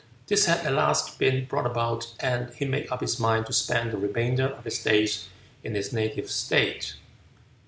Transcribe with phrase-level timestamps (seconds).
[0.25, 3.91] This had at last been brought about, and he made up his mind to spend
[3.91, 5.27] the remainder of his days
[5.63, 6.95] in his native state.